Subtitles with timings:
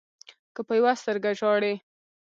[0.55, 1.73] که په يوه سترګه ژاړې